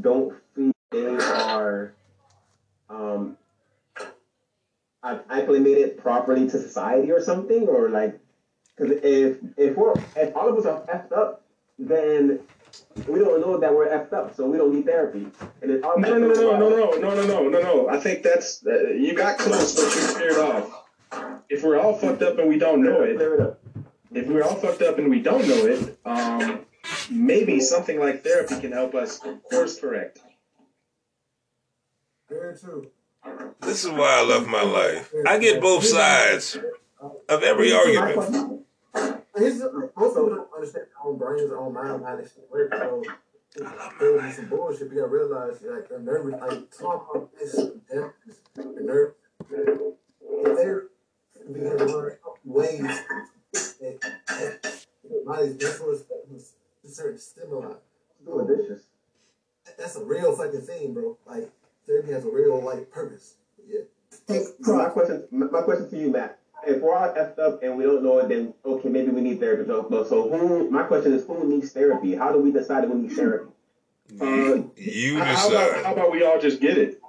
don't 0.00 0.34
feel 0.54 0.72
they 0.90 1.16
are 1.16 1.92
um, 2.88 3.36
i 5.02 5.18
acclimated 5.30 5.98
properly 5.98 6.48
to 6.48 6.58
society 6.58 7.12
or 7.12 7.22
something, 7.22 7.68
or 7.68 7.88
like, 7.88 8.18
because 8.76 8.98
if 9.02 9.38
if 9.56 9.76
we're 9.76 9.94
if 10.16 10.34
all 10.34 10.48
of 10.48 10.58
us 10.58 10.66
are 10.66 10.80
effed 10.92 11.16
up, 11.16 11.42
then 11.78 12.40
we 13.06 13.20
don't 13.20 13.40
know 13.40 13.58
that 13.58 13.72
we're 13.72 13.88
effed 13.88 14.12
up, 14.12 14.34
so 14.34 14.48
we 14.48 14.58
don't 14.58 14.74
need 14.74 14.84
therapy. 14.84 15.26
And 15.62 15.70
it's 15.70 15.82
no, 15.82 15.94
no, 15.96 16.18
no, 16.18 16.28
no, 16.28 16.58
no, 16.58 16.68
no, 16.68 16.98
no, 16.98 17.14
no, 17.14 17.26
no, 17.26 17.48
no, 17.48 17.60
no. 17.60 17.88
I 17.88 17.98
think 17.98 18.22
that's 18.22 18.66
uh, 18.66 18.88
you 18.90 19.14
got 19.14 19.38
close, 19.38 19.74
but 19.74 19.94
you 19.94 20.18
veered 20.18 20.38
off. 20.38 21.42
If 21.48 21.62
we're 21.62 21.78
all 21.78 21.94
fucked 21.94 22.22
up 22.22 22.38
and 22.38 22.48
we 22.48 22.58
don't 22.58 22.82
know 22.82 23.02
it, 23.02 23.20
if 24.12 24.26
we're 24.26 24.42
all 24.42 24.56
fucked 24.56 24.82
up 24.82 24.98
and 24.98 25.08
we 25.08 25.20
don't 25.20 25.46
know 25.46 25.66
it, 25.66 25.98
um, 26.04 26.65
maybe 27.10 27.60
something 27.60 27.98
like 27.98 28.22
therapy 28.22 28.60
can 28.60 28.72
help 28.72 28.94
us 28.94 29.20
course 29.50 29.80
correct. 29.80 30.20
Very 32.28 32.56
true. 32.58 32.90
This 33.60 33.84
is 33.84 33.90
why 33.90 34.20
I 34.20 34.26
love 34.26 34.46
my 34.46 34.62
life. 34.62 35.12
I 35.26 35.38
get 35.38 35.60
both 35.60 35.84
sides 35.84 36.58
of 37.28 37.42
every 37.42 37.72
argument. 37.72 38.64
Here's 39.36 39.58
the, 39.58 39.90
most 39.96 40.14
people 40.14 40.28
don't 40.30 40.48
understand 40.54 40.86
their 40.86 41.04
own 41.04 41.18
brains, 41.18 41.48
their 41.48 41.58
own 41.58 41.74
mind, 41.74 42.04
how 42.04 42.16
this 42.16 42.32
shit 42.34 42.48
works. 42.50 42.76
So 42.78 43.02
there'll 43.98 44.22
be 44.22 44.30
some 44.32 44.46
bullshit. 44.46 44.90
You 44.90 45.00
gotta 45.00 45.08
realize, 45.08 45.62
like, 45.62 45.88
the 45.88 45.98
nervous, 45.98 46.40
like, 46.40 46.70
talk 46.78 47.30
is 47.40 47.52
the 47.52 48.12
nerve. 48.80 49.14
They're 49.50 50.84
begin 51.52 51.78
to 51.78 51.84
learn 51.84 52.16
ways 52.44 52.80
that, 52.80 54.00
that 54.26 54.86
the 55.04 55.22
body's 55.24 55.54
vessels 55.54 56.04
That's 59.96 60.04
a 60.04 60.08
real 60.08 60.36
fucking 60.36 60.60
thing, 60.62 60.94
bro. 60.94 61.16
Like, 61.26 61.50
therapy 61.86 62.12
has 62.12 62.24
a 62.24 62.30
real, 62.30 62.62
like, 62.62 62.90
purpose. 62.90 63.34
Yeah. 63.66 63.80
Hey, 64.28 64.44
my 64.60 64.88
question, 64.88 65.24
my 65.30 65.62
question 65.62 65.90
to 65.90 65.98
you, 65.98 66.10
Matt 66.10 66.38
if 66.66 66.82
we're 66.82 66.94
all 66.94 67.14
effed 67.14 67.38
up 67.38 67.62
and 67.62 67.76
we 67.76 67.84
don't 67.84 68.02
know 68.02 68.18
it, 68.18 68.28
then 68.28 68.52
okay, 68.64 68.88
maybe 68.88 69.10
we 69.10 69.20
need 69.20 69.40
therapy. 69.40 69.64
But 69.64 70.08
so 70.08 70.28
who? 70.28 70.70
My 70.70 70.82
question 70.82 71.12
is, 71.12 71.24
who 71.24 71.48
needs 71.48 71.72
therapy? 71.72 72.14
How 72.14 72.32
do 72.32 72.40
we 72.40 72.50
decide 72.50 72.84
who 72.84 72.98
needs 72.98 73.14
therapy? 73.14 73.50
Uh, 74.20 74.62
you 74.76 75.16
decide. 75.16 75.36
How 75.36 75.48
about, 75.48 75.84
how 75.84 75.92
about 75.92 76.12
we 76.12 76.24
all 76.24 76.40
just 76.40 76.60
get 76.60 76.76
it? 76.76 77.00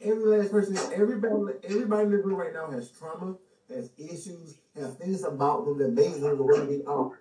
Every 0.00 0.38
last 0.38 0.50
person, 0.50 0.78
everybody, 0.94 1.34
everybody 1.64 2.08
living 2.08 2.32
right 2.32 2.54
now 2.54 2.70
has 2.70 2.90
trauma, 2.90 3.36
has 3.68 3.90
issues, 3.98 4.56
has 4.74 4.94
things 4.94 5.24
about 5.24 5.66
them 5.66 5.78
that 5.78 5.92
makes 5.92 6.18
them 6.18 6.38
the 6.38 6.42
way 6.42 6.64
they 6.64 6.82
are. 6.84 7.20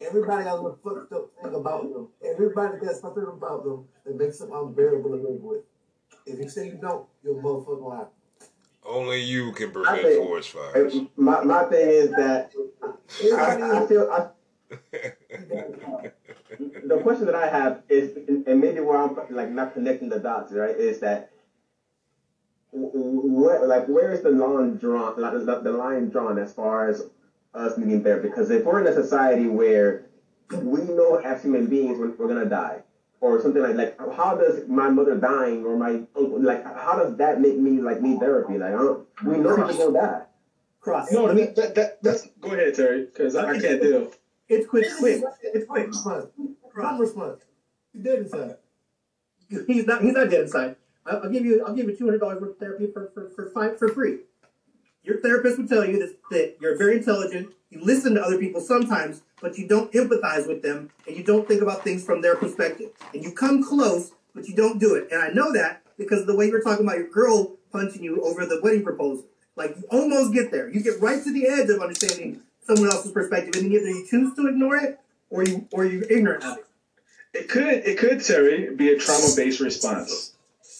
Everybody 0.00 0.44
has 0.44 0.58
a 0.60 0.74
fucked 0.82 1.12
up 1.12 1.30
thing 1.42 1.54
about 1.54 1.92
them. 1.92 2.08
Everybody 2.24 2.78
got 2.78 2.94
something 2.96 3.22
about 3.22 3.64
them 3.64 3.84
that 4.04 4.16
makes 4.16 4.38
them 4.38 4.50
unbearable 4.52 5.10
to 5.10 5.16
live 5.16 5.42
with. 5.42 5.60
If 6.26 6.38
you 6.38 6.48
say 6.48 6.68
you 6.68 6.78
don't, 6.80 7.06
you're 7.22 7.38
a 7.38 7.42
motherfucking 7.42 7.82
liar. 7.82 8.06
Only 8.84 9.20
you 9.20 9.52
can 9.52 9.72
prevent 9.72 10.02
think, 10.02 10.24
forest 10.24 10.50
fires. 10.50 10.96
My, 11.16 11.44
my 11.44 11.64
thing 11.64 11.88
is 11.88 12.10
that 12.12 12.52
I, 13.34 13.82
I 13.82 13.86
feel 13.86 14.10
I, 14.10 14.28
the 16.84 17.00
question 17.02 17.26
that 17.26 17.34
I 17.34 17.48
have 17.48 17.82
is, 17.88 18.16
and 18.46 18.60
maybe 18.60 18.80
where 18.80 18.96
I'm 18.96 19.14
like 19.30 19.50
not 19.50 19.74
connecting 19.74 20.08
the 20.08 20.18
dots, 20.18 20.52
right? 20.52 20.74
Is 20.74 21.00
that 21.00 21.30
where, 22.72 23.66
like, 23.66 23.86
where 23.86 24.12
is 24.12 24.22
the 24.22 24.30
line 24.30 24.76
drawn? 24.76 25.20
Like, 25.20 25.32
the, 25.32 25.60
the 25.60 25.72
line 25.72 26.08
drawn 26.08 26.38
as 26.38 26.52
far 26.52 26.88
as 26.88 27.02
us 27.54 27.76
needing 27.78 28.02
therapy? 28.02 28.28
Because 28.28 28.50
if 28.50 28.64
we're 28.64 28.80
in 28.80 28.86
a 28.86 28.92
society 28.92 29.46
where 29.46 30.06
we 30.50 30.82
know 30.82 31.16
as 31.16 31.42
human 31.42 31.66
beings 31.66 31.98
we're, 31.98 32.10
we're 32.10 32.28
gonna 32.28 32.48
die, 32.48 32.82
or 33.20 33.40
something 33.40 33.62
like 33.62 33.76
like 33.76 33.98
how 34.14 34.36
does 34.36 34.66
my 34.68 34.88
mother 34.88 35.16
dying 35.16 35.64
or 35.64 35.76
my 35.76 36.02
uncle 36.16 36.40
like 36.40 36.64
how 36.64 36.96
does 36.96 37.16
that 37.16 37.40
make 37.40 37.56
me 37.56 37.80
like 37.80 38.00
need 38.00 38.18
therapy? 38.18 38.58
Like 38.58 38.74
I 38.74 38.78
don't, 38.78 39.06
we 39.24 39.36
know 39.36 39.56
people 39.56 39.92
gonna 39.92 39.92
die. 39.92 40.22
Cross. 40.80 41.12
No, 41.12 41.32
that, 41.32 41.54
that, 41.56 41.74
that, 41.74 42.02
that's 42.02 42.26
go 42.40 42.52
ahead, 42.52 42.74
Terry, 42.74 43.04
because 43.04 43.36
I, 43.36 43.50
I 43.50 43.60
can't 43.60 43.82
deal. 43.82 44.10
It's 44.48 44.66
quick, 44.66 44.86
quick. 44.98 45.22
It's 45.42 45.66
quick. 45.66 45.88
Response. 45.88 46.30
Cross 46.72 47.00
response. 47.00 47.44
He's 47.92 48.02
dead 48.02 48.18
inside. 48.20 48.56
He's 49.66 49.84
not. 49.84 50.02
He's 50.02 50.14
not 50.14 50.30
dead 50.30 50.42
inside. 50.42 50.76
I'll, 51.04 51.24
I'll 51.24 51.30
give 51.30 51.44
you. 51.44 51.62
I'll 51.64 51.74
give 51.74 51.86
you 51.86 51.94
two 51.94 52.06
hundred 52.06 52.18
dollars 52.18 52.40
worth 52.40 52.52
of 52.52 52.58
therapy 52.58 52.86
for 52.86 53.10
for 53.12 53.30
for 53.30 53.50
five, 53.50 53.78
for 53.78 53.88
free. 53.88 54.20
Your 55.10 55.18
therapist 55.20 55.58
would 55.58 55.68
tell 55.68 55.84
you 55.84 55.98
this, 55.98 56.12
that 56.30 56.56
you're 56.60 56.78
very 56.78 56.98
intelligent. 56.98 57.52
You 57.70 57.80
listen 57.82 58.14
to 58.14 58.22
other 58.22 58.38
people 58.38 58.60
sometimes, 58.60 59.22
but 59.42 59.58
you 59.58 59.66
don't 59.66 59.92
empathize 59.92 60.46
with 60.46 60.62
them 60.62 60.90
and 61.04 61.16
you 61.16 61.24
don't 61.24 61.48
think 61.48 61.62
about 61.62 61.82
things 61.82 62.04
from 62.04 62.22
their 62.22 62.36
perspective. 62.36 62.90
And 63.12 63.24
you 63.24 63.32
come 63.32 63.60
close, 63.64 64.12
but 64.36 64.46
you 64.46 64.54
don't 64.54 64.78
do 64.78 64.94
it. 64.94 65.08
And 65.10 65.20
I 65.20 65.30
know 65.30 65.52
that 65.52 65.82
because 65.98 66.20
of 66.20 66.26
the 66.28 66.36
way 66.36 66.46
you 66.46 66.52
were 66.52 66.60
talking 66.60 66.86
about 66.86 66.98
your 66.98 67.08
girl 67.08 67.56
punching 67.72 68.04
you 68.04 68.22
over 68.22 68.46
the 68.46 68.60
wedding 68.62 68.84
proposal. 68.84 69.24
Like 69.56 69.76
you 69.76 69.82
almost 69.90 70.32
get 70.32 70.52
there. 70.52 70.70
You 70.70 70.80
get 70.80 71.00
right 71.00 71.22
to 71.24 71.32
the 71.32 71.48
edge 71.48 71.68
of 71.70 71.80
understanding 71.80 72.40
someone 72.62 72.88
else's 72.88 73.10
perspective, 73.10 73.60
and 73.60 73.64
then 73.64 73.72
either 73.72 73.88
you 73.88 74.06
choose 74.08 74.34
to 74.36 74.46
ignore 74.46 74.76
it 74.76 75.00
or 75.28 75.42
you 75.42 75.66
or 75.72 75.84
you're 75.84 76.04
ignorant 76.04 76.44
of 76.44 76.58
it. 76.58 76.66
It 77.34 77.48
could 77.48 77.66
it 77.66 77.98
could 77.98 78.24
Terry 78.24 78.74
be 78.76 78.92
a 78.92 78.96
trauma 78.98 79.26
based 79.36 79.58
response. 79.58 80.34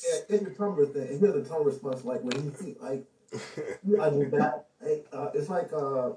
Yeah, 0.04 0.36
it's 0.36 0.44
the 0.44 0.50
trauma 0.50 0.86
thing. 0.86 1.08
It's 1.10 1.20
the 1.20 1.44
trauma 1.46 1.64
response. 1.64 2.04
Like 2.04 2.22
when 2.22 2.44
you 2.44 2.54
see 2.58 2.76
like 2.80 3.00
you 3.00 3.19
I 3.32 4.10
do 4.10 4.28
that. 4.30 4.66
Uh, 5.12 5.30
it's 5.34 5.48
like 5.48 5.72
uh 5.72 6.10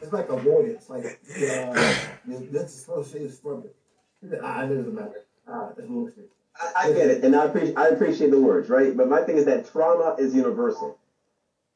it's 0.00 0.12
like 0.12 0.28
avoidance. 0.28 0.90
Like 0.90 1.04
uh, 1.04 1.94
that's 2.26 2.74
associated 2.74 3.32
from 3.34 3.64
it. 3.64 4.40
Ah, 4.42 4.64
it 4.64 4.68
doesn't 4.68 4.94
matter. 4.94 5.24
Ah, 5.46 5.70
that's 5.76 5.88
bullshit. 5.88 6.30
I, 6.60 6.88
I 6.88 6.92
get 6.92 7.10
it, 7.10 7.24
and 7.24 7.34
I 7.36 7.44
appreciate 7.44 7.78
I 7.78 7.88
appreciate 7.88 8.30
the 8.30 8.40
words, 8.40 8.68
right? 8.68 8.96
But 8.96 9.08
my 9.08 9.22
thing 9.22 9.36
is 9.36 9.44
that 9.44 9.70
trauma 9.70 10.16
is 10.18 10.34
universal. 10.34 10.98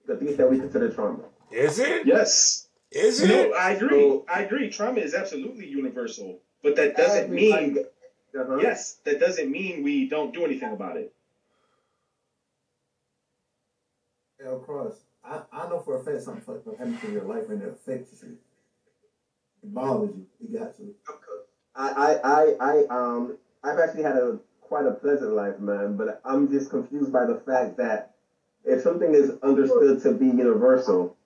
The 0.06 0.16
things 0.16 0.36
that 0.36 0.50
we 0.50 0.58
consider 0.58 0.90
trauma. 0.90 1.24
Is 1.50 1.78
it? 1.78 2.06
Yes. 2.06 2.68
Is 2.90 3.20
it? 3.20 3.28
No, 3.28 3.56
I 3.56 3.70
agree. 3.72 3.90
So, 3.90 4.24
I 4.28 4.42
agree. 4.42 4.70
Trauma 4.70 5.00
is 5.00 5.14
absolutely 5.14 5.66
universal, 5.68 6.40
but 6.62 6.76
that 6.76 6.96
doesn't 6.96 7.30
mean. 7.30 7.78
Uh-huh. 8.38 8.58
Yes, 8.58 8.98
that 9.04 9.18
doesn't 9.18 9.50
mean 9.50 9.82
we 9.82 10.08
don't 10.08 10.32
do 10.32 10.44
anything 10.44 10.72
about 10.72 10.96
it. 10.96 11.12
L 14.44 14.58
Cross. 14.58 15.00
I, 15.24 15.42
I 15.52 15.68
know 15.68 15.80
for 15.80 16.00
a 16.00 16.02
fact 16.02 16.22
something 16.22 16.42
fucked 16.42 16.66
up 16.66 16.78
happened 16.78 16.98
in 17.04 17.12
your 17.12 17.24
life 17.24 17.48
and 17.48 17.62
it 17.62 17.68
affects 17.68 18.22
you. 18.22 18.36
It 19.62 19.74
bothers 19.74 20.14
you. 20.16 20.26
It 20.40 20.58
got 20.58 20.78
you. 20.78 20.94
I, 21.74 22.18
I, 22.24 22.56
I, 22.60 22.84
um, 22.88 23.36
I've 23.62 23.78
actually 23.78 24.02
had 24.02 24.16
a 24.16 24.38
quite 24.60 24.86
a 24.86 24.92
pleasant 24.92 25.32
life, 25.32 25.58
man. 25.60 25.96
But 25.96 26.20
I'm 26.24 26.50
just 26.50 26.70
confused 26.70 27.12
by 27.12 27.26
the 27.26 27.36
fact 27.46 27.76
that 27.76 28.14
if 28.64 28.80
something 28.82 29.14
is 29.14 29.32
understood 29.42 30.00
to 30.02 30.12
be 30.12 30.26
universal, 30.26 31.16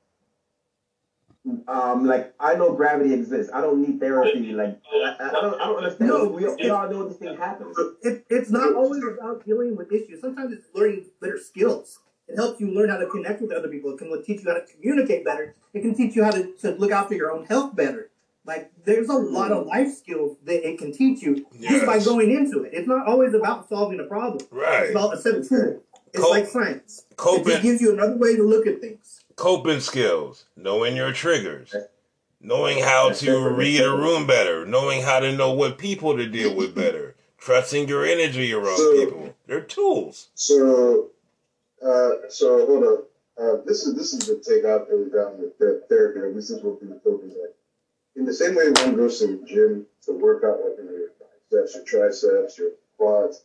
um, 1.68 2.06
like 2.06 2.34
I 2.40 2.54
know 2.54 2.72
gravity 2.72 3.12
exists. 3.12 3.52
I 3.52 3.60
don't 3.60 3.80
need 3.80 4.00
therapy. 4.00 4.52
Like 4.52 4.80
I, 4.92 5.28
I 5.28 5.30
don't, 5.32 5.60
I 5.60 5.66
don't 5.66 5.76
understand. 5.76 6.08
No, 6.08 6.24
we, 6.26 6.46
we 6.54 6.70
all 6.70 6.88
know 6.88 7.06
this 7.06 7.18
thing 7.18 7.36
happens. 7.36 7.76
It, 8.02 8.24
it's 8.30 8.50
not 8.50 8.74
always 8.74 9.04
about 9.04 9.44
dealing 9.44 9.76
with 9.76 9.92
issues. 9.92 10.20
Sometimes 10.20 10.52
it's 10.52 10.66
learning 10.74 11.06
better 11.20 11.38
skills. 11.38 12.00
It 12.28 12.36
helps 12.36 12.60
you 12.60 12.70
learn 12.70 12.88
how 12.88 12.96
to 12.96 13.06
connect 13.06 13.42
with 13.42 13.52
other 13.52 13.68
people. 13.68 13.92
It 13.92 13.98
can 13.98 14.22
teach 14.22 14.42
you 14.42 14.48
how 14.48 14.54
to 14.54 14.64
communicate 14.66 15.24
better. 15.24 15.54
It 15.72 15.82
can 15.82 15.94
teach 15.94 16.16
you 16.16 16.24
how 16.24 16.30
to, 16.30 16.52
to 16.62 16.70
look 16.72 16.90
after 16.90 17.14
your 17.14 17.32
own 17.32 17.44
health 17.44 17.76
better. 17.76 18.10
Like 18.46 18.72
there's 18.84 19.08
a 19.08 19.14
lot 19.14 19.52
of 19.52 19.66
life 19.66 19.92
skills 19.92 20.36
that 20.44 20.66
it 20.66 20.78
can 20.78 20.92
teach 20.92 21.22
you 21.22 21.46
yes. 21.58 21.72
just 21.72 21.86
by 21.86 21.98
going 21.98 22.30
into 22.30 22.62
it. 22.62 22.74
It's 22.74 22.88
not 22.88 23.06
always 23.06 23.32
about 23.34 23.68
solving 23.68 24.00
a 24.00 24.04
problem. 24.04 24.46
Right. 24.50 24.84
It's 24.84 24.90
about 24.90 25.14
a 25.14 25.16
set 25.20 25.34
of 25.34 25.48
tools. 25.48 25.80
It's 26.12 26.22
Cop- 26.22 26.30
like 26.30 26.46
science. 26.46 27.06
Coping, 27.16 27.54
it 27.54 27.62
gives 27.62 27.80
you 27.80 27.92
another 27.92 28.16
way 28.16 28.36
to 28.36 28.42
look 28.42 28.66
at 28.66 28.80
things. 28.80 29.24
Coping 29.36 29.80
skills, 29.80 30.44
knowing 30.56 30.94
your 30.94 31.12
triggers, 31.12 31.74
knowing 32.40 32.84
how 32.84 33.10
to 33.10 33.48
read 33.48 33.80
a 33.80 33.90
room 33.90 34.26
better, 34.26 34.64
knowing 34.64 35.02
how 35.02 35.18
to 35.20 35.34
know 35.34 35.52
what 35.52 35.78
people 35.78 36.16
to 36.16 36.26
deal 36.26 36.54
with 36.54 36.74
better, 36.74 37.16
trusting 37.38 37.88
your 37.88 38.04
energy 38.04 38.52
around 38.52 38.76
so, 38.76 38.92
people. 38.92 39.34
They're 39.46 39.60
tools. 39.60 40.28
So 40.34 41.10
uh, 41.84 42.28
so 42.28 42.66
hold 42.66 42.84
on. 42.84 43.02
Uh, 43.36 43.56
this 43.66 43.84
is 43.84 43.94
this 43.94 44.12
is 44.12 44.26
the 44.26 44.36
take 44.36 44.64
I've 44.64 44.88
really 44.88 45.10
gotten 45.10 45.40
with 45.40 45.58
therapy. 45.58 46.34
This 46.34 46.50
is 46.50 46.62
what 46.62 46.80
people 46.80 47.00
focus 47.02 47.34
on. 47.34 47.48
In 48.16 48.24
the 48.24 48.32
same 48.32 48.54
way 48.54 48.70
one 48.70 48.96
goes 48.96 49.18
to 49.18 49.26
the 49.26 49.44
gym 49.44 49.86
to 50.02 50.12
work 50.12 50.44
out 50.44 50.60
like 50.64 50.78
your 50.78 51.10
biceps, 51.50 51.74
your 51.74 51.84
triceps, 51.84 52.58
your 52.58 52.70
quads, 52.96 53.42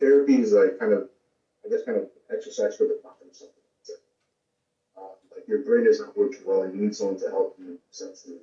therapy 0.00 0.40
is 0.40 0.52
like 0.52 0.78
kind 0.80 0.92
of, 0.92 1.08
I 1.64 1.68
guess, 1.68 1.84
kind 1.84 1.98
of 1.98 2.08
exercise 2.32 2.76
for 2.76 2.84
the 2.84 2.98
mind 3.04 3.16
or 3.22 3.32
something. 3.32 3.54
Uh, 4.98 5.14
like 5.34 5.46
your 5.46 5.60
brain 5.60 5.86
isn't 5.86 6.16
working 6.16 6.40
well, 6.44 6.62
and 6.62 6.74
you 6.74 6.86
need 6.86 6.94
someone 6.96 7.18
to 7.20 7.30
help 7.30 7.56
you 7.58 7.78
essentially. 7.92 8.38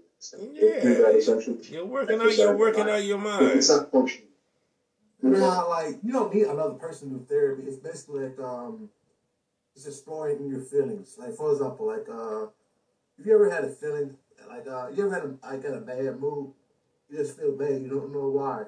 Yeah, 0.53 0.79
that 0.79 1.15
essentially. 1.17 1.59
You're 1.69 1.85
working 1.85 2.21
out. 2.21 2.37
You're 2.37 2.55
working 2.55 2.89
out 2.89 3.03
your 3.03 3.17
mind. 3.17 3.45
It's 3.57 3.69
not 3.69 3.91
functioning. 3.91 4.27
Nah, 5.21 5.63
like 5.63 5.97
you 6.03 6.13
don't 6.13 6.33
need 6.33 6.47
another 6.47 6.75
person 6.75 7.09
to 7.09 7.19
do 7.19 7.25
therapy. 7.25 7.63
It's 7.67 7.77
basically 7.77 8.29
like 8.29 8.39
um 8.39 8.89
it's 9.75 9.85
exploring 9.87 10.47
your 10.49 10.61
feelings. 10.61 11.15
Like 11.17 11.33
for 11.35 11.51
example, 11.51 11.87
like 11.87 12.07
uh, 12.09 12.47
if 13.17 13.25
you 13.25 13.33
ever 13.33 13.49
had 13.49 13.63
a 13.63 13.69
feeling 13.69 14.15
like 14.49 14.67
uh, 14.67 14.89
you 14.93 15.05
ever 15.05 15.13
had 15.13 15.23
a, 15.23 15.47
like 15.47 15.63
got 15.63 15.73
a 15.73 15.81
bad 15.81 16.19
mood, 16.19 16.51
you 17.09 17.17
just 17.17 17.37
feel 17.37 17.51
bad, 17.53 17.81
you 17.81 17.87
don't 17.87 18.13
know 18.13 18.29
why. 18.29 18.63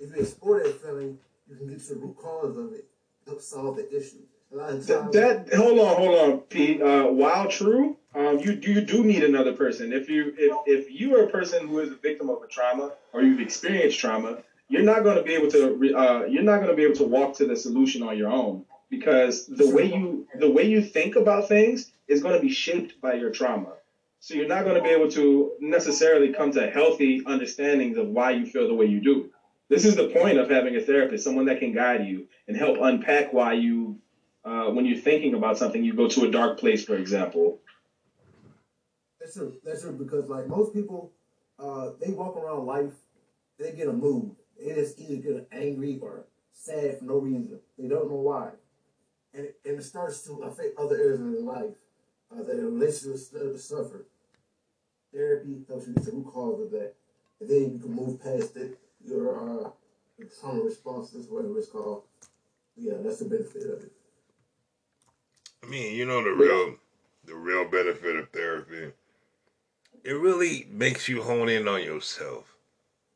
If 0.00 0.14
you 0.14 0.22
explore 0.22 0.62
that 0.62 0.80
feeling, 0.80 1.18
you 1.48 1.56
can 1.56 1.68
get 1.68 1.80
to 1.80 1.94
the 1.94 2.00
root 2.00 2.16
cause 2.16 2.56
of 2.56 2.72
it, 2.72 2.86
help 3.26 3.40
solve 3.40 3.76
the 3.76 3.88
issue. 3.96 4.22
A 4.52 4.56
lot 4.56 4.70
of 4.70 4.86
Th- 4.86 4.98
times, 4.98 5.12
that 5.14 5.54
hold 5.54 5.78
on, 5.78 5.96
hold 5.96 6.18
on, 6.18 6.38
Pete. 6.40 6.80
Uh, 6.80 7.06
while 7.08 7.48
true, 7.48 7.96
um, 8.14 8.38
you 8.38 8.54
do 8.54 8.72
you 8.72 8.80
do 8.80 9.04
need 9.04 9.22
another 9.22 9.52
person. 9.52 9.92
If 9.92 10.08
you 10.08 10.32
if 10.38 10.56
if 10.66 10.90
you 10.90 11.16
are 11.16 11.24
a 11.24 11.28
person 11.28 11.68
who 11.68 11.80
is 11.80 11.90
a 11.90 11.96
victim 11.96 12.30
of 12.30 12.42
a 12.42 12.46
trauma 12.46 12.92
or 13.12 13.22
you've 13.22 13.40
experienced 13.40 13.98
trauma, 13.98 14.38
you're 14.68 14.82
not 14.82 15.02
going 15.02 15.16
to 15.16 15.22
be 15.22 15.34
able 15.34 15.50
to 15.50 15.74
re- 15.74 15.92
uh, 15.92 16.24
you're 16.24 16.42
not 16.42 16.58
going 16.58 16.70
to 16.70 16.76
be 16.76 16.84
able 16.84 16.96
to 16.96 17.04
walk 17.04 17.34
to 17.34 17.46
the 17.46 17.56
solution 17.56 18.02
on 18.02 18.16
your 18.16 18.30
own 18.30 18.64
because 18.90 19.46
the 19.46 19.68
way 19.74 19.84
you 19.84 20.26
the 20.38 20.50
way 20.50 20.64
you 20.64 20.80
think 20.80 21.16
about 21.16 21.48
things 21.48 21.90
is 22.08 22.22
going 22.22 22.34
to 22.34 22.40
be 22.40 22.48
shaped 22.48 23.00
by 23.00 23.14
your 23.14 23.30
trauma. 23.30 23.74
So 24.20 24.34
you're 24.34 24.46
not 24.46 24.64
going 24.64 24.76
to 24.76 24.82
be 24.82 24.90
able 24.90 25.08
to 25.10 25.52
necessarily 25.60 26.32
come 26.32 26.50
to 26.52 26.66
healthy 26.66 27.22
understandings 27.24 27.96
of 27.96 28.08
why 28.08 28.30
you 28.32 28.46
feel 28.46 28.66
the 28.66 28.74
way 28.74 28.86
you 28.86 29.00
do. 29.00 29.30
This 29.68 29.84
is 29.84 29.94
the 29.94 30.08
point 30.08 30.38
of 30.38 30.48
having 30.48 30.74
a 30.76 30.80
therapist, 30.80 31.24
someone 31.24 31.44
that 31.46 31.58
can 31.58 31.72
guide 31.72 32.02
you 32.02 32.26
and 32.48 32.56
help 32.56 32.78
unpack 32.80 33.32
why 33.32 33.52
you 33.52 33.98
uh, 34.44 34.70
when 34.70 34.86
you're 34.86 34.96
thinking 34.96 35.34
about 35.34 35.58
something, 35.58 35.84
you 35.84 35.94
go 35.94 36.08
to 36.08 36.24
a 36.24 36.30
dark 36.30 36.58
place, 36.58 36.82
for 36.82 36.96
example. 36.96 37.58
That's 39.20 39.34
true. 39.34 39.54
That's 39.64 39.82
true 39.82 39.92
because 39.92 40.28
like 40.28 40.46
most 40.46 40.72
people, 40.72 41.12
uh, 41.58 41.90
they 42.00 42.10
walk 42.12 42.36
around 42.36 42.64
life, 42.66 42.94
they 43.58 43.72
get 43.72 43.88
a 43.88 43.92
mood. 43.92 44.32
They 44.58 44.74
just 44.74 44.98
either 45.00 45.20
get 45.20 45.46
angry 45.52 45.98
or 46.00 46.24
sad 46.52 46.98
for 46.98 47.04
no 47.04 47.18
reason. 47.18 47.60
They 47.76 47.88
don't 47.88 48.08
know 48.08 48.16
why, 48.16 48.52
and 49.34 49.44
it, 49.46 49.60
and 49.64 49.78
it 49.78 49.82
starts 49.82 50.22
to 50.22 50.42
affect 50.42 50.78
other 50.78 50.96
areas 50.96 51.20
of 51.20 51.32
their 51.32 51.42
life. 51.42 51.74
Uh, 52.30 52.42
their 52.42 52.56
relationships 52.56 53.26
start 53.26 53.52
to 53.52 53.58
suffer. 53.58 54.06
Therapy 55.12 55.62
helps 55.66 55.86
you 55.86 55.94
get 55.94 56.04
to 56.04 56.10
the 56.10 56.16
root 56.16 56.32
cause 56.32 56.60
of 56.60 56.70
that, 56.72 56.94
and 57.40 57.48
then 57.48 57.72
you 57.72 57.78
can 57.78 57.92
move 57.92 58.22
past 58.22 58.56
it. 58.56 58.78
Your 59.04 59.36
uh, 59.36 59.70
your 60.18 60.28
trauma 60.40 60.62
responses, 60.62 61.28
whatever 61.28 61.58
it's 61.58 61.68
called. 61.68 62.02
Yeah, 62.76 62.94
that's 63.02 63.20
the 63.20 63.24
benefit 63.24 63.62
of 63.62 63.82
it. 63.84 63.92
I 65.62 65.66
mean, 65.66 65.94
you 65.94 66.04
know 66.04 66.22
the 66.22 66.32
real 66.32 66.76
the 67.24 67.34
real 67.34 67.64
benefit 67.64 68.16
of 68.16 68.28
therapy. 68.30 68.92
It 70.04 70.12
really 70.12 70.66
makes 70.70 71.08
you 71.08 71.22
hone 71.22 71.48
in 71.48 71.66
on 71.66 71.82
yourself. 71.82 72.54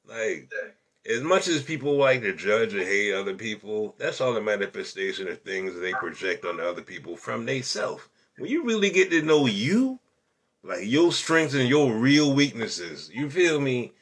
Like 0.06 0.50
as 1.04 1.20
much 1.20 1.48
as 1.48 1.62
people 1.62 1.96
like 1.96 2.22
to 2.22 2.32
judge 2.32 2.74
and 2.74 2.82
hate 2.82 3.12
other 3.12 3.34
people, 3.34 3.94
that's 3.98 4.20
all 4.20 4.36
a 4.36 4.40
manifestation 4.40 5.28
of 5.28 5.40
things 5.40 5.78
they 5.78 5.92
project 5.92 6.44
on 6.44 6.60
other 6.60 6.82
people 6.82 7.16
from 7.16 7.44
they 7.44 7.60
self. 7.60 8.08
When 8.38 8.50
you 8.50 8.64
really 8.64 8.90
get 8.90 9.10
to 9.10 9.22
know 9.22 9.46
you, 9.46 9.98
like 10.62 10.80
your 10.84 11.12
strengths 11.12 11.54
and 11.54 11.68
your 11.68 11.92
real 11.92 12.32
weaknesses, 12.32 13.10
you 13.12 13.28
feel 13.28 13.60
me? 13.60 13.92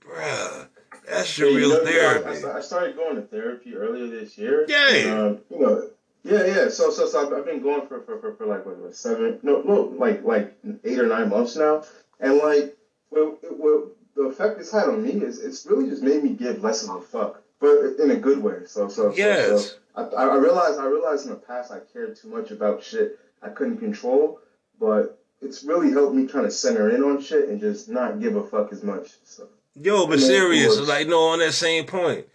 Bruh, 0.00 0.68
that's 1.06 1.36
your 1.36 1.50
Yeah, 1.50 1.54
you 1.54 1.58
real 1.58 1.68
know, 1.70 1.84
therapy. 1.84 2.44
I, 2.44 2.58
I 2.58 2.60
started 2.60 2.96
going 2.96 3.16
to 3.16 3.22
therapy 3.22 3.74
earlier 3.74 4.06
this 4.06 4.38
year. 4.38 4.64
Yeah. 4.66 4.94
And, 4.94 5.10
um, 5.10 5.38
you 5.50 5.60
know, 5.60 5.90
yeah, 6.24 6.44
yeah. 6.46 6.68
So, 6.68 6.90
so, 6.90 7.06
so 7.06 7.26
I've, 7.26 7.32
I've 7.32 7.44
been 7.44 7.62
going 7.62 7.86
for, 7.86 8.00
for, 8.00 8.18
for, 8.18 8.34
for 8.34 8.46
like 8.46 8.64
what, 8.64 8.78
what, 8.78 8.96
seven, 8.96 9.38
no, 9.42 9.62
no, 9.62 9.94
like 9.96 10.24
like 10.24 10.56
eight 10.84 10.98
or 10.98 11.06
nine 11.06 11.28
months 11.28 11.54
now, 11.54 11.84
and 12.18 12.38
like, 12.38 12.76
well, 13.10 13.38
well, 13.52 13.90
the 14.16 14.22
effect 14.22 14.58
it's 14.58 14.72
had 14.72 14.88
on 14.88 15.02
me 15.02 15.12
mm-hmm. 15.12 15.26
is 15.26 15.40
it's 15.40 15.66
really 15.66 15.88
just 15.88 16.02
made 16.02 16.24
me 16.24 16.30
give 16.30 16.62
less 16.62 16.82
of 16.82 16.96
a 16.96 17.00
fuck, 17.00 17.42
but 17.60 17.96
in 17.98 18.10
a 18.10 18.16
good 18.16 18.42
way. 18.42 18.60
So, 18.66 18.88
so, 18.88 19.10
so, 19.10 19.16
Yes. 19.16 19.76
so 19.94 20.08
I, 20.16 20.24
I 20.24 20.36
realized 20.36 20.78
I 20.80 20.86
realized 20.86 21.26
in 21.26 21.30
the 21.30 21.36
past 21.36 21.70
I 21.70 21.80
cared 21.92 22.16
too 22.16 22.28
much 22.28 22.50
about 22.50 22.82
shit 22.82 23.18
I 23.42 23.50
couldn't 23.50 23.78
control, 23.78 24.40
but 24.80 25.18
it's 25.40 25.62
really 25.62 25.90
helped 25.90 26.14
me 26.14 26.26
kind 26.26 26.46
of 26.46 26.52
center 26.52 26.90
in 26.90 27.02
on 27.02 27.20
shit 27.20 27.48
and 27.48 27.60
just 27.60 27.88
not 27.88 28.20
give 28.20 28.36
a 28.36 28.42
fuck 28.42 28.72
as 28.72 28.82
much. 28.82 29.10
So. 29.24 29.48
Yo, 29.74 30.06
but 30.06 30.20
serious, 30.20 30.78
it 30.78 30.88
like 30.88 31.06
no, 31.06 31.28
on 31.28 31.38
that 31.38 31.52
same 31.52 31.84
point. 31.84 32.26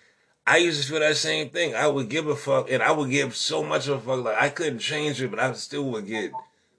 I 0.45 0.57
used 0.57 0.81
to 0.81 0.89
feel 0.89 0.99
that 0.99 1.17
same 1.17 1.49
thing. 1.49 1.75
I 1.75 1.87
would 1.87 2.09
give 2.09 2.27
a 2.27 2.35
fuck, 2.35 2.71
and 2.71 2.81
I 2.83 2.91
would 2.91 3.09
give 3.09 3.35
so 3.35 3.63
much 3.63 3.87
of 3.87 3.97
a 3.97 4.01
fuck. 4.01 4.25
Like 4.25 4.37
I 4.37 4.49
couldn't 4.49 4.79
change 4.79 5.21
it, 5.21 5.29
but 5.31 5.39
I 5.39 5.51
still 5.53 5.85
would 5.91 6.07
get 6.07 6.31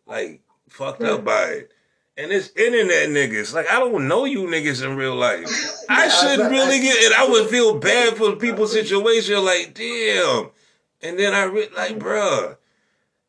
like 0.07 0.41
fucked 0.69 1.03
up 1.03 1.25
by 1.25 1.45
it. 1.45 1.73
And 2.17 2.31
it's 2.31 2.51
internet 2.51 3.09
niggas. 3.09 3.55
Like 3.55 3.71
I 3.71 3.79
don't 3.79 4.07
know 4.07 4.25
you 4.25 4.45
niggas 4.45 4.85
in 4.85 4.97
real 4.97 5.15
life. 5.15 5.49
I 5.89 6.09
shouldn't 6.09 6.51
really 6.51 6.81
get, 6.81 7.05
and 7.05 7.15
I 7.15 7.29
would 7.29 7.49
feel 7.49 7.79
bad 7.79 8.17
for 8.17 8.37
people's 8.37 8.73
situation. 8.73 9.45
Like 9.45 9.75
damn. 9.75 10.51
And 11.03 11.19
then 11.19 11.35
I 11.35 11.45
re- 11.45 11.69
like, 11.77 11.99
bruh. 11.99 12.57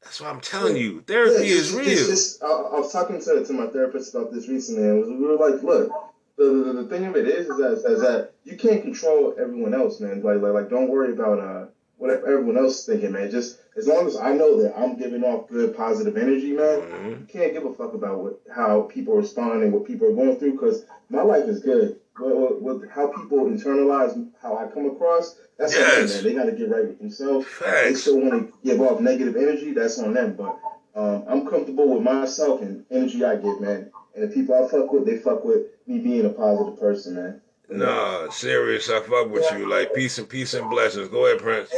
That's 0.04 0.20
what 0.20 0.30
I'm 0.30 0.42
telling 0.42 0.76
you. 0.76 1.02
Therapy 1.02 1.48
is 1.48 1.74
real. 1.74 1.86
Just, 1.86 2.44
I, 2.44 2.48
I 2.48 2.80
was 2.80 2.92
talking 2.92 3.22
to, 3.22 3.44
to 3.46 3.54
my 3.54 3.68
therapist 3.68 4.14
about 4.14 4.32
this 4.34 4.48
recently, 4.48 4.84
and 4.84 5.20
we 5.20 5.26
were 5.26 5.38
like, 5.38 5.64
look, 5.64 5.90
the, 6.38 6.44
the, 6.44 6.74
the 6.84 6.90
thing 6.90 7.06
of 7.06 7.16
it 7.16 7.28
is, 7.28 7.48
is 7.48 7.58
that, 7.58 7.92
is 7.92 8.02
that 8.02 8.32
you 8.44 8.58
can't 8.58 8.82
control 8.82 9.34
everyone 9.40 9.74
else, 9.74 10.00
man. 10.00 10.22
Like, 10.22 10.42
like, 10.42 10.54
like 10.54 10.70
don't 10.70 10.90
worry 10.90 11.14
about 11.14 11.40
uh, 11.40 11.63
what 12.04 12.24
everyone 12.26 12.58
else 12.58 12.80
is 12.80 12.86
thinking, 12.86 13.14
man. 13.14 13.30
Just 13.30 13.60
as 13.78 13.88
long 13.88 14.06
as 14.06 14.18
I 14.18 14.34
know 14.34 14.62
that 14.62 14.78
I'm 14.78 14.98
giving 14.98 15.24
off 15.24 15.48
good, 15.48 15.74
positive 15.74 16.18
energy, 16.18 16.52
man, 16.52 16.82
Mhm. 16.82 17.20
you 17.20 17.26
can't 17.28 17.54
give 17.54 17.64
a 17.66 17.72
fuck 17.72 17.94
about 17.94 18.20
what 18.22 18.40
how 18.50 18.82
people 18.82 19.16
respond 19.16 19.64
and 19.64 19.72
what 19.72 19.86
people 19.86 20.08
are 20.08 20.12
going 20.14 20.38
through, 20.38 20.52
because 20.54 20.84
my 21.10 21.22
life 21.22 21.48
is 21.48 21.60
good. 21.62 21.96
With, 22.20 22.60
with 22.60 22.90
how 22.90 23.08
people 23.08 23.46
internalize 23.46 24.22
how 24.40 24.54
I 24.56 24.66
come 24.66 24.86
across, 24.86 25.36
that's 25.58 25.76
on 25.76 25.82
them, 25.82 26.08
man. 26.10 26.24
They 26.24 26.34
got 26.34 26.46
to 26.46 26.52
get 26.52 26.70
right 26.70 26.86
with 26.86 27.00
themselves 27.00 27.46
they 27.46 27.50
Facts. 27.50 28.02
still 28.02 28.20
want 28.20 28.34
to 28.48 28.54
give 28.64 28.82
off 28.82 29.00
negative 29.00 29.36
energy, 29.36 29.72
that's 29.72 29.98
on 29.98 30.14
them. 30.14 30.34
But 30.38 30.56
um, 30.94 31.24
I'm 31.26 31.44
comfortable 31.46 31.88
with 31.94 32.02
myself 32.02 32.62
and 32.62 32.82
energy 32.92 33.24
I 33.24 33.36
give, 33.38 33.60
man. 33.62 33.90
And 34.14 34.24
the 34.24 34.28
people 34.28 34.54
I 34.56 34.64
fuck 34.68 34.92
with, 34.92 35.06
they 35.06 35.16
fuck 35.16 35.44
with 35.44 35.62
me 35.88 35.98
being 36.00 36.26
a 36.26 36.30
positive 36.30 36.78
person, 36.78 37.16
man. 37.16 37.40
Nah, 37.74 38.30
serious. 38.30 38.90
I 38.90 39.00
fuck 39.02 39.30
with 39.32 39.52
you. 39.52 39.68
Like 39.68 39.94
peace 39.94 40.20
and 40.20 40.30
peace 40.30 40.54
and 40.54 40.70
blessings. 40.70 41.10
Go 41.10 41.26
ahead, 41.26 41.40
Prince. 41.40 41.72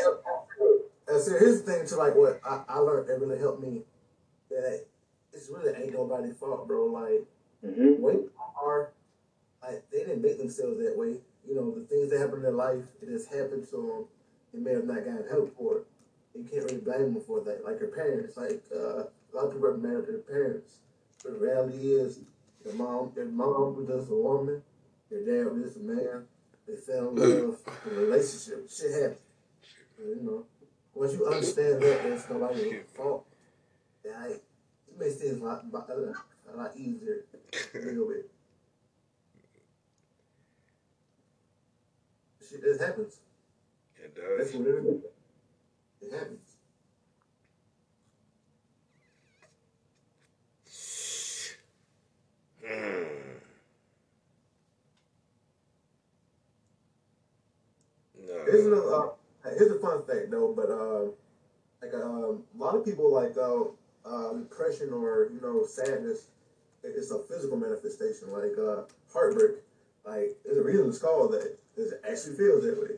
And 1.08 1.22
so 1.22 1.32
here's 1.32 1.62
the 1.62 1.72
thing 1.72 1.88
to 1.88 1.96
like 1.96 2.16
what 2.16 2.42
I, 2.44 2.64
I 2.68 2.78
learned 2.80 3.08
that 3.08 3.20
really 3.20 3.40
helped 3.40 3.62
me. 3.62 3.82
That 4.50 4.86
it's 5.32 5.50
really 5.50 5.74
ain't 5.82 5.94
nobody's 5.94 6.36
fault, 6.38 6.68
bro. 6.68 6.86
Like 6.88 7.26
hmm 7.64 8.02
way 8.02 8.18
are 8.62 8.92
like 9.64 9.90
they 9.90 10.00
didn't 10.00 10.22
make 10.22 10.38
themselves 10.38 10.78
that 10.80 10.98
way. 10.98 11.16
You 11.48 11.56
know, 11.56 11.76
the 11.76 11.86
things 11.86 12.10
that 12.10 12.20
happen 12.20 12.38
in 12.38 12.42
their 12.42 12.52
life, 12.52 12.84
it 13.02 13.08
just 13.08 13.32
happened 13.34 13.68
to 13.70 13.78
them. 13.78 14.06
They 14.54 14.60
may 14.60 14.76
have 14.76 14.86
not 14.86 15.06
gotten 15.06 15.28
help 15.30 15.56
for 15.58 15.78
it. 15.78 15.88
You 16.36 16.44
can't 16.44 16.64
really 16.66 16.82
blame 16.82 17.14
them 17.14 17.24
for 17.26 17.40
that. 17.42 17.64
Like 17.64 17.80
their 17.80 17.88
parents, 17.88 18.36
like 18.36 18.62
uh, 18.76 19.04
a 19.04 19.32
lot 19.34 19.46
of 19.46 19.54
people 19.54 19.68
are 19.68 19.78
mad 19.78 20.00
at 20.00 20.08
their 20.08 20.18
parents. 20.18 20.80
But 21.24 21.40
the 21.40 21.46
reality 21.46 21.94
is, 21.94 22.20
their 22.66 22.74
mom, 22.74 23.12
their 23.16 23.26
mom 23.26 23.76
was 23.76 23.88
just 23.88 24.12
a 24.12 24.16
woman. 24.16 24.62
Was 25.12 25.64
just 25.64 25.78
a 25.78 25.80
man. 25.80 26.26
They 26.68 26.76
fell 26.76 27.10
in 27.10 27.16
love. 27.16 27.60
The 27.86 27.92
relationship, 27.96 28.70
shit 28.70 28.92
happened. 28.92 29.18
You 30.00 30.20
know, 30.22 30.46
once 30.94 31.14
you 31.14 31.26
understand 31.26 31.82
that, 31.82 32.06
it's 32.06 32.30
nobody's 32.30 32.84
fault. 32.96 33.26
Yeah, 34.04 34.12
I, 34.20 34.28
it 34.28 34.44
makes 35.00 35.16
things 35.16 35.40
a 35.40 35.44
lot, 35.44 35.64
a 35.72 36.58
lot 36.58 36.76
easier 36.76 37.24
to 37.72 37.94
deal 37.94 38.08
with. 38.08 38.26
Shit 42.50 42.62
just 42.64 42.82
happens. 42.82 43.20
It 43.98 44.16
That's 44.38 44.52
does. 44.52 44.60
what 44.60 44.68
it 44.68 44.86
is. 44.86 45.04
It 46.02 46.12
happens. 46.14 46.40
Mm. 52.68 53.05
Here's 58.56 58.68
No. 58.68 58.74
a 59.44 59.48
uh, 59.48 59.54
here's 59.58 59.72
a 59.72 59.80
fun 59.80 60.04
fact 60.06 60.32
though, 60.32 60.54
but 60.56 60.70
uh, 60.70 61.06
like 61.82 61.94
um, 61.94 62.44
a 62.58 62.64
lot 62.64 62.76
of 62.76 62.86
people 62.86 63.12
like 63.14 63.36
uh, 63.38 63.64
uh, 64.08 64.34
depression 64.34 64.94
or 64.94 65.30
you 65.34 65.42
know 65.42 65.66
sadness, 65.66 66.28
it's 66.84 67.12
a 67.12 67.20
physical 67.20 67.58
manifestation. 67.58 68.32
Like 68.32 68.58
uh, 68.58 68.84
heartbreak, 69.12 69.58
like 70.06 70.38
there's 70.46 70.58
a 70.58 70.64
reason 70.64 70.90
it's 70.90 71.00
called 71.00 71.34
that. 71.34 71.58
It 71.78 72.02
actually 72.10 72.36
feels 72.38 72.64
that 72.64 72.82
way. 72.82 72.96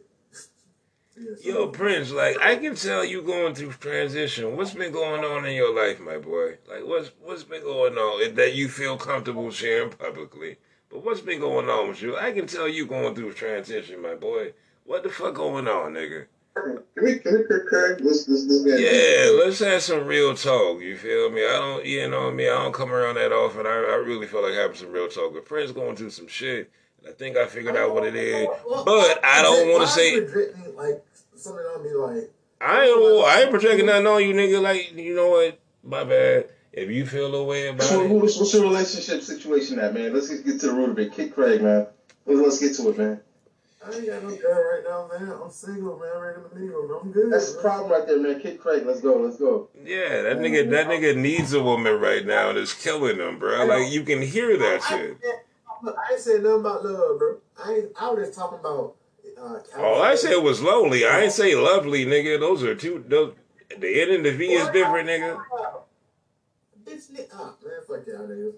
Yo, 1.43 1.67
Prince, 1.69 2.11
like 2.11 2.39
I 2.39 2.57
can 2.57 2.75
tell 2.75 3.03
you 3.03 3.23
going 3.23 3.55
through 3.55 3.71
transition. 3.73 4.55
What's 4.55 4.75
been 4.75 4.91
going 4.91 5.23
on 5.23 5.45
in 5.45 5.55
your 5.55 5.75
life, 5.75 5.99
my 5.99 6.17
boy? 6.17 6.57
Like 6.69 6.85
what's 6.85 7.11
what's 7.21 7.43
been 7.43 7.63
going 7.63 7.95
on 7.95 8.35
that 8.35 8.53
you 8.53 8.69
feel 8.69 8.97
comfortable 8.97 9.49
sharing 9.49 9.89
publicly? 9.89 10.57
But 10.89 11.03
what's 11.03 11.21
been 11.21 11.39
going 11.39 11.69
on 11.69 11.89
with 11.89 12.01
you? 12.01 12.15
I 12.15 12.31
can 12.31 12.45
tell 12.47 12.67
you 12.67 12.85
going 12.85 13.15
through 13.15 13.33
transition, 13.33 14.01
my 14.01 14.13
boy. 14.15 14.53
What 14.87 15.03
the 15.03 15.09
fuck 15.09 15.33
going 15.33 15.67
on, 15.67 15.95
nigga? 15.95 16.27
Can 16.55 16.79
we, 16.95 17.19
can 17.19 17.33
we, 17.33 17.59
Craig? 17.67 17.97
Let's, 17.99 18.25
let's, 18.29 18.45
let's 18.47 18.81
Yeah, 18.81 19.37
let's 19.43 19.59
have 19.59 19.83
some 19.83 20.07
real 20.07 20.33
talk. 20.33 20.81
You 20.81 20.95
feel 20.95 21.29
me? 21.29 21.41
I 21.41 21.57
don't, 21.57 21.85
you 21.85 22.09
know 22.09 22.31
me. 22.31 22.45
I 22.45 22.63
don't 22.63 22.73
come 22.73 22.93
around 22.93 23.15
that 23.15 23.33
often. 23.33 23.67
I, 23.67 23.69
I 23.69 24.03
really 24.05 24.27
feel 24.27 24.41
like 24.41 24.53
having 24.53 24.77
some 24.77 24.93
real 24.93 25.09
talk. 25.09 25.33
But 25.33 25.43
Prince 25.43 25.73
going 25.73 25.97
through 25.97 26.11
some 26.11 26.29
shit, 26.29 26.71
and 26.99 27.09
I 27.09 27.11
think 27.11 27.35
I 27.35 27.47
figured 27.47 27.75
out 27.75 27.93
what 27.93 28.05
it 28.05 28.15
is. 28.15 28.47
But 28.85 29.19
I 29.25 29.41
don't 29.41 29.67
want 29.73 29.83
to 29.83 29.93
say. 29.93 30.13
you 30.15 30.73
like 30.77 31.03
something 31.35 31.65
on 31.65 31.83
me 31.83 31.93
like 31.93 32.31
I 32.61 32.85
ain't, 32.85 33.25
I 33.25 33.41
ain't 33.41 33.51
projecting 33.51 33.87
nothing 33.87 34.07
on 34.07 34.23
you, 34.23 34.33
nigga. 34.33 34.61
Like, 34.61 34.93
you 34.95 35.15
know 35.15 35.29
what? 35.29 35.59
My 35.83 36.05
bad. 36.05 36.45
If 36.71 36.89
you 36.89 37.05
feel 37.05 37.35
a 37.35 37.43
way 37.43 37.67
about 37.67 37.83
So, 37.83 38.05
it, 38.05 38.09
what's, 38.09 38.37
what's 38.37 38.53
your 38.53 38.63
relationship 38.63 39.21
situation 39.21 39.79
at, 39.79 39.93
man? 39.93 40.13
Let's 40.13 40.29
just 40.29 40.45
get 40.45 40.61
to 40.61 40.67
the 40.67 40.73
root 40.73 40.91
of 40.91 40.99
it. 40.99 41.11
Kick 41.11 41.33
Craig, 41.33 41.61
man. 41.61 41.87
Let's, 42.25 42.39
let's 42.39 42.59
get 42.59 42.75
to 42.75 42.89
it, 42.91 42.97
man. 42.97 43.19
I 43.87 43.95
ain't 43.95 44.07
got 44.07 44.23
no 44.23 44.35
girl 44.35 44.63
right 44.71 44.83
now, 44.83 45.07
man. 45.25 45.39
I'm 45.43 45.49
single, 45.49 45.97
man. 45.97 46.09
I'm 46.15 46.21
ready 46.21 46.39
to 46.41 46.55
meet. 46.55 46.99
I'm 47.01 47.11
good. 47.11 47.31
That's 47.31 47.53
the 47.53 47.61
problem 47.61 47.91
right 47.91 48.05
there, 48.05 48.19
man. 48.19 48.39
Kid 48.41 48.59
Craig, 48.59 48.83
let's 48.85 49.01
go, 49.01 49.17
let's 49.17 49.37
go. 49.37 49.69
Yeah, 49.83 50.23
that 50.23 50.37
nigga, 50.37 50.69
that 50.71 50.87
nigga 50.87 51.15
needs 51.15 51.53
a 51.53 51.63
woman 51.63 51.99
right 51.99 52.25
now, 52.25 52.49
and 52.49 52.57
it's 52.57 52.73
killing 52.73 53.17
him, 53.17 53.39
bro. 53.39 53.65
Like 53.65 53.91
you 53.91 54.03
can 54.03 54.21
hear 54.21 54.57
that 54.57 54.81
I, 54.83 54.89
shit. 54.89 55.17
I, 55.23 55.85
look, 55.85 55.95
I 55.97 56.13
ain't 56.13 56.21
saying 56.21 56.43
nothing 56.43 56.59
about 56.59 56.83
love, 56.83 57.19
bro. 57.19 57.37
I 57.63 57.73
ain't. 57.73 57.85
I 57.99 58.09
was 58.09 58.27
just 58.27 58.37
talking 58.37 58.59
about. 58.59 58.95
Uh, 59.39 59.59
All 59.77 60.01
I 60.01 60.15
said 60.15 60.37
was 60.37 60.61
lonely. 60.61 61.05
I 61.05 61.21
ain't 61.21 61.31
say 61.31 61.55
lovely, 61.55 62.05
nigga. 62.05 62.39
Those 62.39 62.63
are 62.63 62.75
two. 62.75 63.05
Those, 63.07 63.35
the 63.77 64.01
N 64.01 64.15
and 64.15 64.25
the 64.25 64.31
V 64.31 64.51
is 64.53 64.67
different, 64.69 65.07
nigga. 65.07 65.39
Bitch, 66.83 67.11
nigga. 67.11 67.27
Ah, 67.33 67.53
man, 67.63 67.73
fuck 67.87 68.07
y'all 68.07 68.27
niggas. 68.27 68.53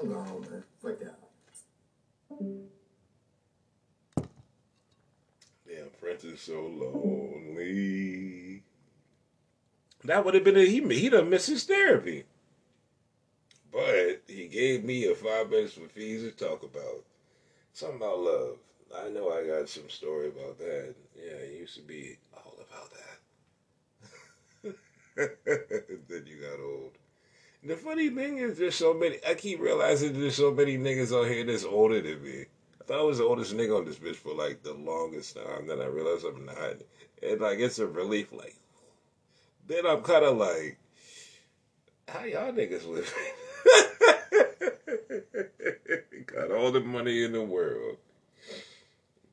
I'm 0.00 0.08
gone, 0.12 0.40
man. 0.50 0.64
Fuck 0.82 1.00
Is 6.22 6.40
so 6.40 6.62
lonely. 6.62 8.62
That 10.04 10.24
would 10.24 10.34
have 10.34 10.44
been 10.44 10.56
a, 10.56 10.64
he. 10.64 10.80
He 10.94 11.08
done 11.08 11.28
missed 11.28 11.48
his 11.48 11.64
therapy, 11.64 12.24
but 13.72 14.22
he 14.28 14.46
gave 14.46 14.84
me 14.84 15.06
a 15.06 15.14
five 15.14 15.50
minutes 15.50 15.74
for 15.74 15.88
fees 15.88 16.22
to 16.22 16.30
talk 16.30 16.62
about 16.62 17.04
something 17.72 17.96
about 17.96 18.20
love. 18.20 18.58
I 18.96 19.08
know 19.08 19.32
I 19.32 19.44
got 19.44 19.68
some 19.68 19.90
story 19.90 20.28
about 20.28 20.56
that. 20.58 20.94
Yeah, 21.16 21.32
it 21.32 21.58
used 21.58 21.74
to 21.76 21.82
be 21.82 22.16
all 22.32 22.58
about 22.70 22.92
that. 24.62 24.76
then 26.08 26.26
you 26.26 26.40
got 26.40 26.60
old. 26.64 26.92
The 27.64 27.76
funny 27.76 28.10
thing 28.10 28.38
is, 28.38 28.56
there's 28.56 28.76
so 28.76 28.94
many. 28.94 29.18
I 29.26 29.34
keep 29.34 29.60
realizing 29.60 30.20
there's 30.20 30.36
so 30.36 30.52
many 30.52 30.78
niggas 30.78 31.12
out 31.12 31.28
here 31.28 31.44
that's 31.44 31.64
older 31.64 32.00
than 32.00 32.22
me. 32.22 32.44
I 32.84 32.86
thought 32.86 33.00
I 33.00 33.04
was 33.04 33.16
the 33.16 33.24
oldest 33.24 33.56
nigga 33.56 33.78
on 33.78 33.86
this 33.86 33.96
bitch 33.98 34.16
for 34.16 34.34
like 34.34 34.62
the 34.62 34.74
longest 34.74 35.36
time. 35.36 35.66
Then 35.66 35.80
I 35.80 35.86
realized 35.86 36.26
I'm 36.26 36.44
not. 36.44 36.82
And 37.22 37.40
like, 37.40 37.58
it's 37.58 37.78
a 37.78 37.86
relief. 37.86 38.30
Like, 38.30 38.56
then 39.66 39.86
I'm 39.86 40.02
kind 40.02 40.22
of 40.22 40.36
like, 40.36 40.76
how 42.06 42.24
y'all 42.24 42.52
niggas 42.52 42.86
living? 42.86 43.08
Got 46.26 46.50
all 46.50 46.70
the 46.72 46.80
money 46.80 47.24
in 47.24 47.32
the 47.32 47.42
world, 47.42 47.96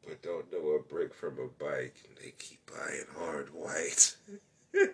but 0.07 0.21
don't 0.21 0.49
know 0.49 0.69
a 0.69 0.79
brick 0.79 1.13
from 1.13 1.37
a 1.39 1.47
bike. 1.61 1.97
And 2.07 2.17
they 2.23 2.31
keep 2.39 2.71
buying 2.71 3.03
hard 3.17 3.49
white. 3.53 4.15
the 4.71 4.93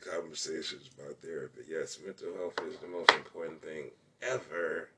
conversations 0.00 0.88
about 0.98 1.18
therapy. 1.20 1.60
Yes, 1.68 1.98
mental 2.02 2.34
health 2.38 2.58
is 2.66 2.78
the 2.78 2.88
most 2.88 3.10
important 3.10 3.60
thing 3.62 3.90
ever. 4.28 4.88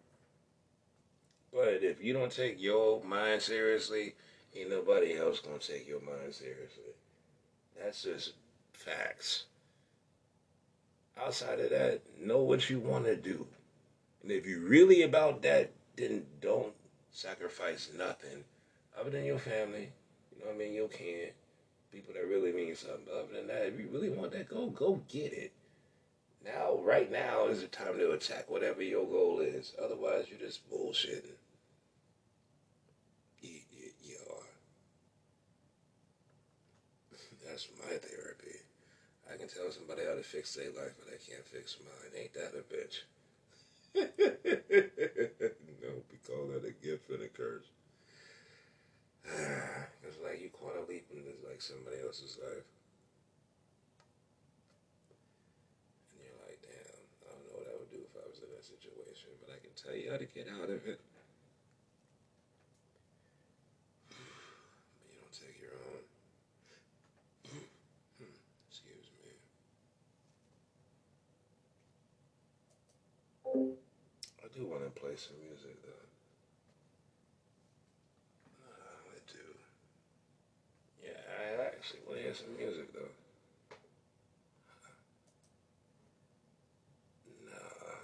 But 1.53 1.83
if 1.83 2.03
you 2.03 2.13
don't 2.13 2.33
take 2.33 2.61
your 2.61 3.03
mind 3.03 3.43
seriously, 3.43 4.15
ain't 4.55 4.71
nobody 4.71 5.17
else 5.17 5.41
gonna 5.41 5.59
take 5.59 5.89
your 5.89 6.01
mind 6.01 6.35
seriously. 6.35 6.95
That's 7.81 8.03
just 8.03 8.33
facts. 8.73 9.45
Outside 11.21 11.61
of 11.61 11.71
that, 11.71 12.03
know 12.21 12.39
what 12.39 12.71
you 12.71 12.79
want 12.79 13.07
to 13.07 13.17
do. 13.17 13.47
And 14.23 14.31
if 14.31 14.47
you're 14.47 14.61
really 14.61 15.03
about 15.03 15.43
that, 15.43 15.73
then 15.97 16.27
don't 16.41 16.75
sacrifice 17.11 17.91
nothing 17.97 18.45
other 18.99 19.11
than 19.11 19.25
your 19.25 19.39
family. 19.39 19.91
You 20.33 20.41
know 20.41 20.47
what 20.47 20.55
I 20.55 20.59
mean? 20.59 20.75
Your 20.75 20.89
kid, 20.89 21.33
people 21.93 22.15
that 22.15 22.27
really 22.27 22.53
mean 22.53 22.75
something. 22.77 23.01
But 23.07 23.15
other 23.15 23.33
than 23.35 23.47
that, 23.49 23.67
if 23.67 23.81
you 23.81 23.89
really 23.91 24.11
want 24.11 24.33
that, 24.33 24.49
go 24.49 24.67
go 24.69 25.01
get 25.09 25.33
it. 25.33 25.53
Now, 26.45 26.79
right 26.83 27.11
now 27.11 27.47
is 27.47 27.61
the 27.61 27.67
time 27.67 27.99
to 27.99 28.13
attack 28.13 28.49
whatever 28.49 28.83
your 28.83 29.07
goal 29.07 29.41
is. 29.41 29.75
Otherwise, 29.83 30.27
you're 30.29 30.39
just 30.39 30.71
bullshitting. 30.71 31.37
You, 33.41 33.59
you, 33.71 33.91
you 34.03 34.17
are. 34.31 34.47
That's 37.47 37.69
my 37.79 37.97
therapy. 37.97 38.59
I 39.33 39.37
can 39.37 39.49
tell 39.49 39.71
somebody 39.71 40.03
how 40.09 40.15
to 40.15 40.23
fix 40.23 40.55
their 40.55 40.71
life, 40.73 40.95
but 40.99 41.13
I 41.13 41.19
can't 41.21 41.45
fix 41.45 41.77
mine. 41.85 42.13
Ain't 42.17 42.35
that 42.35 42.57
a 42.57 42.65
bitch? 42.65 43.05
no, 43.95 45.91
we 46.11 46.19
call 46.25 46.47
that 46.49 46.65
a 46.65 46.73
gift 46.73 47.11
and 47.11 47.23
a 47.23 47.29
curse. 47.29 47.69
it's 50.05 50.21
like 50.25 50.41
you 50.41 50.49
caught 50.49 50.81
a 50.81 50.85
leap 50.89 51.09
into 51.13 51.37
like 51.45 51.61
somebody 51.61 52.01
else's 52.01 52.39
life. 52.41 52.65
And 56.17 56.25
you're 56.25 56.41
like, 56.49 56.61
damn, 56.65 57.05
I 57.29 57.37
don't 57.37 57.45
know 57.53 57.57
what 57.61 57.69
I 57.69 57.77
would 57.77 57.93
do 57.93 58.01
if 58.01 58.17
I 58.17 58.25
was 58.25 58.41
in 58.41 58.49
that 58.57 58.65
situation, 58.65 59.37
but 59.45 59.53
I 59.53 59.61
can 59.61 59.68
tell 59.85 59.95
you 59.95 60.11
how 60.11 60.17
to 60.17 60.25
get 60.25 60.49
out 60.49 60.71
of 60.71 60.87
it. 60.87 61.01
You 64.11 65.15
don't 65.15 65.33
take 65.33 65.61
your 65.61 65.71
own. 65.71 66.03
Excuse 68.69 69.09
me. 69.23 69.31
I 74.45 74.49
do 74.57 74.67
want 74.67 74.83
to 74.83 74.91
play 75.01 75.17
some 75.17 75.37
music 75.47 75.77
though. 75.85 76.07
Uh, 78.65 79.15
I 79.15 79.19
do. 79.31 79.47
Yeah, 81.05 81.23
I 81.39 81.67
actually 81.67 82.01
want 82.07 82.19
to 82.19 82.25
hear 82.25 82.35
some 82.35 82.57
music 82.57 82.93
though. 82.93 83.15
Nah. 87.47 88.03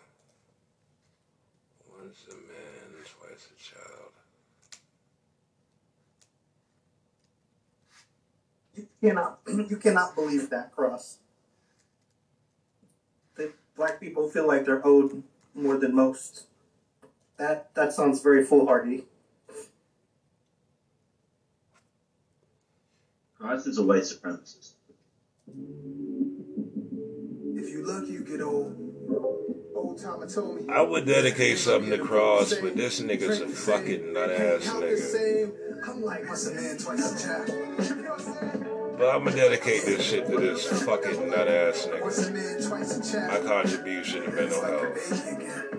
Once 1.98 2.26
a 2.30 2.34
man, 2.34 3.04
twice 3.04 3.48
a 3.50 3.56
child. 3.62 4.12
You 8.74 8.86
cannot, 9.04 9.38
you 9.48 9.76
cannot 9.76 10.14
believe 10.14 10.50
that, 10.50 10.74
Cross. 10.74 11.18
That 13.36 13.52
black 13.76 14.00
people 14.00 14.28
feel 14.28 14.46
like 14.46 14.64
they're 14.64 14.86
owed 14.86 15.22
more 15.54 15.76
than 15.76 15.94
most. 15.94 16.46
That 17.36 17.74
that 17.74 17.92
sounds 17.92 18.22
very 18.22 18.44
foolhardy. 18.44 19.04
Christ 23.38 23.66
is 23.66 23.78
a 23.78 23.82
white 23.82 24.02
supremacist. 24.02 24.74
If 27.56 27.70
you 27.70 27.84
lucky, 27.84 28.12
you 28.12 28.24
get 28.24 28.40
old. 28.40 28.80
Old 29.74 30.00
timer 30.00 30.28
told 30.28 30.62
me. 30.62 30.72
I 30.72 30.80
would 30.80 31.04
dedicate 31.04 31.58
something 31.58 31.90
to 31.90 31.98
Cross, 31.98 32.54
but 32.62 32.76
this 32.76 33.00
nigga's 33.00 33.40
a 33.40 33.48
fucking 33.48 34.12
nut 34.12 34.30
ass 34.30 34.66
nigga. 34.68 35.52
I'm 35.86 36.02
like, 36.02 36.26
what's 36.26 36.46
a 36.46 36.54
man 36.54 36.78
twice 36.78 37.24
a 37.24 37.26
child? 37.26 38.60
You 38.94 39.00
know 39.00 39.06
what 39.06 39.16
I'm? 39.16 39.24
But 39.24 39.32
I'm 39.32 39.36
gonna 39.36 39.36
dedicate 39.36 39.84
this 39.84 40.04
shit 40.06 40.26
to 40.26 40.36
this 40.36 40.84
fucking 40.84 41.28
nut 41.28 41.48
ass 41.48 41.88
nigga. 41.90 42.28
a 42.28 42.30
man 42.30 42.62
twice 42.68 42.96
a 42.96 43.12
child? 43.12 43.44
My 43.44 43.48
contribution 43.50 44.22
to 44.22 44.30
mental 44.30 44.62
It's 44.94 45.10
like 45.10 45.42
a 45.42 45.46
health. 45.46 45.74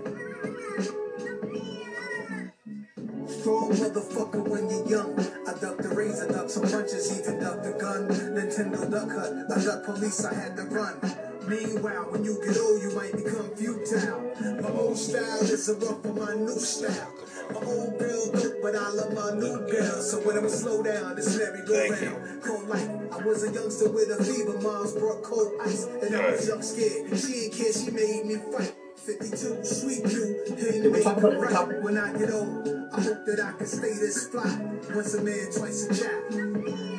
Strong 3.29 3.71
motherfucker 3.71 4.47
when 4.47 4.69
you're 4.69 4.87
young. 4.87 5.19
I 5.47 5.53
ducked 5.59 5.83
the 5.83 5.89
razor, 5.95 6.27
ducked 6.27 6.51
some 6.51 6.63
punches, 6.63 7.19
even 7.19 7.39
ducked 7.39 7.63
the 7.63 7.71
gun. 7.73 8.07
Nintendo 8.09 8.91
Duck 8.91 9.09
Hunt, 9.09 9.51
I 9.51 9.63
ducked 9.63 9.85
police, 9.85 10.25
I 10.25 10.33
had 10.33 10.57
to 10.57 10.63
run. 10.63 10.99
Meanwhile, 11.47 12.11
when 12.11 12.23
you 12.23 12.41
get 12.43 12.57
old, 12.57 12.81
you 12.81 12.91
might 12.95 13.13
become 13.13 13.55
futile. 13.55 14.33
My 14.61 14.69
old 14.69 14.97
style 14.97 15.41
is 15.41 15.69
a 15.69 15.75
rough 15.75 16.01
for 16.01 16.13
my 16.13 16.33
new 16.33 16.57
style. 16.59 17.13
My 17.51 17.59
old 17.61 17.99
girl 17.99 18.31
dope, 18.31 18.61
but 18.63 18.75
I 18.75 18.89
love 18.89 19.13
my 19.13 19.31
new 19.39 19.67
girl. 19.69 20.01
So 20.01 20.19
when 20.21 20.37
I'm 20.37 20.49
slow 20.49 20.81
down, 20.81 21.17
it's 21.17 21.37
merry 21.37 21.61
go 21.65 21.89
round. 21.89 22.43
Cold 22.43 22.67
life. 22.67 23.04
Was 23.25 23.43
a 23.43 23.51
youngster 23.51 23.89
with 23.89 24.11
a 24.11 24.23
fever. 24.23 24.59
Mom's 24.61 24.93
brought 24.93 25.23
cold 25.23 25.53
ice, 25.63 25.85
and 25.85 26.15
I 26.15 26.31
was 26.31 26.45
jump 26.45 26.63
scared. 26.63 27.17
She 27.19 27.45
ain't 27.45 27.53
care, 27.53 27.73
she 27.73 27.89
made 27.89 28.25
me 28.25 28.35
fight. 28.51 28.75
52, 28.97 29.65
sweet 29.65 30.03
you, 30.13 30.43
didn't 30.55 30.91
make 30.91 31.05
it 31.05 31.07
right. 31.07 31.83
When 31.83 31.97
I 31.97 32.13
get 32.17 32.31
old, 32.31 32.67
I 32.93 33.01
hope 33.01 33.25
that 33.25 33.39
I 33.39 33.57
can 33.57 33.65
stay 33.65 33.93
this 33.93 34.27
fly. 34.27 34.59
Once 34.93 35.15
a 35.15 35.23
man, 35.23 35.51
twice 35.51 35.87
a 35.87 36.03
child. 36.03 36.94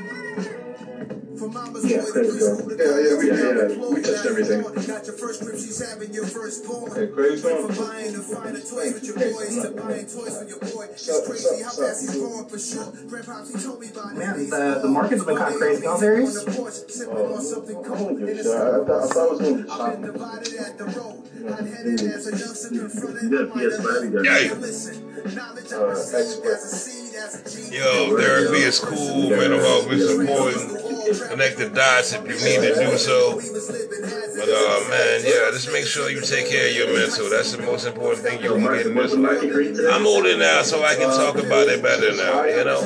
From 1.87 1.97
mama's 1.97 1.97
Yeah, 1.97 2.00
boy 2.00 2.07
to 2.07 2.12
Chris, 2.12 2.43
Yeah, 2.43 2.85
yeah, 2.87 3.16
we- 3.16 3.26
college, 3.26 3.26
yeah, 3.26 3.76
yeah, 3.76 3.88
we 3.88 4.02
touched 4.02 4.26
everything. 4.26 4.61
you're. 4.62 4.87
Got 4.87 5.07
your 5.07 5.16
first 5.16 5.40
grip, 5.43 5.57
she's 5.57 5.78
having 5.90 6.12
your 6.12 6.26
first 6.26 6.64
porn. 6.64 6.90
Hey, 6.95 7.07
Craig's 7.07 7.43
Went 7.43 7.59
on. 7.61 7.73
from 7.73 7.87
buying 7.87 8.12
the 8.12 8.23
finer 8.23 8.61
toys 8.61 8.93
with 8.95 9.05
your 9.07 9.16
boys 9.16 9.55
to 9.62 9.71
buying 9.71 10.07
toys 10.07 10.35
for 10.38 10.45
your 10.47 10.59
boy. 10.59 10.85
It's 10.90 11.02
Sup, 11.07 11.25
crazy 11.25 11.62
how 11.62 11.71
fast 11.71 12.00
he's 12.02 12.16
growing 12.16 12.47
for 12.49 12.59
sure. 12.59 12.85
Grandpops, 13.07 13.49
he 13.57 13.62
told 13.62 13.81
me 13.81 13.88
about 13.90 14.11
his 14.11 14.19
Man, 14.19 14.50
the- 14.50 14.78
the 14.83 14.88
market's 14.88 15.25
been 15.25 15.37
kinda 15.37 15.59
crazy 15.59 15.83
nowadays. 15.87 16.37
On 16.37 16.45
the 16.45 16.50
porch, 16.52 16.75
sipping 16.88 17.16
on 17.16 17.43
something 17.43 17.76
I 17.76 17.83
cold. 17.83 17.99
don't 17.99 18.19
give 18.19 18.28
In 18.28 18.38
a 18.38 18.43
the 18.43 18.43
shit. 18.43 18.52
I, 18.52 18.66
I, 18.66 18.85
thought, 18.85 19.02
I 19.02 19.07
thought 19.07 19.16
I 19.16 19.31
was 19.31 19.40
gonna 19.40 19.57
be 19.57 19.57
I've 19.57 19.66
been 19.66 19.66
shopping. 19.66 20.02
divided 20.12 20.55
at 20.57 20.78
the 20.78 20.85
road. 20.85 21.23
Hot-headed 21.47 22.00
as 22.02 22.26
a 22.26 22.31
youngster 22.37 22.69
confronted 22.71 23.31
Yeah, 23.31 23.38
my 23.38 23.45
mind 23.47 23.61
PS5 23.61 23.85
alone. 23.87 24.23
guy. 24.25 24.38
Yeah. 24.40 24.55
Listen, 24.59 24.97
knowledge 25.37 25.73
I 25.73 25.76
Uh, 25.76 25.87
received 25.87 26.47
as 26.47 26.64
a 26.64 26.76
seed, 26.76 27.14
as 27.14 27.35
a 27.35 27.50
G. 27.71 27.76
Yo, 27.76 28.16
therapy 28.19 28.59
is 28.62 28.78
cool, 28.81 29.31
mental 29.31 29.61
health 29.61 29.93
is 29.93 30.11
important. 30.11 30.75
Connect 31.07 31.59
the 31.59 31.71
dots 31.71 32.13
if 32.13 32.23
you 32.23 32.35
need 32.35 32.67
to 32.67 32.75
do 32.75 32.99
so. 32.99 33.37
But 33.37 34.49
uh, 34.49 34.89
man, 34.91 35.23
yeah, 35.23 35.51
just 35.53 35.73
make 35.73 35.87
sure 35.87 36.11
you 36.11 36.21
take 36.21 36.49
care 36.49 36.69
of 36.69 36.75
your 36.75 36.93
mental. 36.93 37.31
That's 37.31 37.53
the 37.53 37.63
most 37.63 37.87
important 37.87 38.27
thing 38.27 38.43
you 38.43 38.51
can 38.51 38.63
get 38.63 38.87
in 38.87 38.95
this 38.95 39.13
life. 39.13 39.21
market 39.21 39.55
rate 39.55 39.75
today? 39.75 39.89
I'm 39.91 40.07
older 40.07 40.37
now, 40.37 40.63
so 40.63 40.83
I 40.85 40.95
can 40.95 41.09
talk 41.11 41.37
about 41.37 41.69
it 41.69 41.83
better 41.83 42.15
now. 42.17 42.45
You 42.45 42.65
know. 42.65 42.83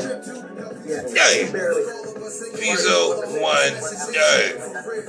Yeah. 0.87 1.47
Fizo 2.61 3.41
one. 3.41 3.75
Yeah. 4.13 5.01